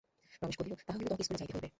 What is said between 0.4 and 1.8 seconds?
কহিল, তাহা হইলে তোমাকে ইস্কুলে যাইতে হইবে।